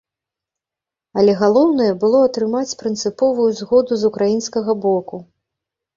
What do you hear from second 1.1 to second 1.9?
Але галоўнае